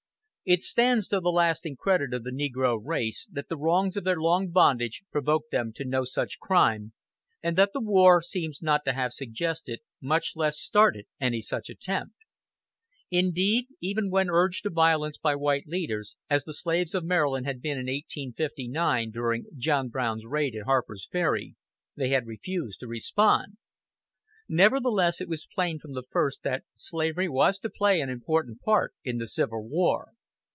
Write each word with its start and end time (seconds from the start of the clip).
It 0.43 0.63
stands 0.63 1.07
to 1.09 1.21
the 1.21 1.29
lasting 1.29 1.75
credit 1.77 2.15
of 2.15 2.23
the 2.23 2.31
negro 2.31 2.77
race 2.83 3.27
that 3.31 3.47
the 3.47 3.55
wrongs 3.55 3.95
of 3.95 4.03
their 4.03 4.19
long 4.19 4.49
bondage 4.49 5.03
provoked 5.11 5.51
them 5.51 5.71
to 5.75 5.85
no 5.85 6.03
such 6.03 6.39
crime, 6.39 6.93
and 7.43 7.55
that 7.57 7.73
the 7.73 7.79
war 7.79 8.23
seems 8.23 8.59
not 8.61 8.83
to 8.85 8.93
have 8.93 9.13
suggested, 9.13 9.79
much 10.01 10.35
less 10.35 10.59
started 10.59 11.05
any 11.21 11.41
such 11.41 11.69
attempt. 11.69 12.15
Indeed, 13.11 13.67
even 13.81 14.09
when 14.09 14.31
urged 14.31 14.63
to 14.63 14.71
violence 14.71 15.19
by 15.19 15.35
white 15.35 15.67
leaders, 15.67 16.15
as 16.27 16.43
the 16.43 16.55
slaves 16.55 16.95
of 16.95 17.05
Maryland 17.05 17.45
had 17.45 17.61
been 17.61 17.77
in 17.77 17.85
1859 17.85 19.11
during 19.11 19.45
John 19.55 19.89
Brown's 19.89 20.25
raid 20.25 20.55
at 20.55 20.65
Harper's 20.65 21.07
Ferry, 21.09 21.55
they 21.95 22.09
had 22.09 22.25
refused 22.25 22.79
to 22.79 22.87
respond. 22.87 23.57
Nevertheless 24.49 25.21
it 25.21 25.29
was 25.29 25.47
plain 25.53 25.77
from 25.77 25.93
the 25.93 26.03
first 26.11 26.41
that 26.41 26.63
slavery 26.73 27.29
was 27.29 27.59
to 27.59 27.69
play 27.69 28.01
an 28.01 28.09
important 28.09 28.59
part 28.61 28.95
in 29.03 29.19
the 29.19 29.27
Civil 29.27 29.69
War. 29.69 30.13